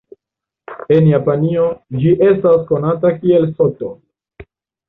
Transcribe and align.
En 0.95 1.09
Japanio, 1.09 1.67
ĝi 1.99 2.15
estas 2.31 2.65
konata 2.73 3.15
kiel 3.21 3.49
Soto. 3.61 3.93